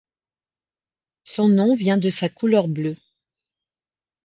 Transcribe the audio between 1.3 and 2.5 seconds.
nom vient de sa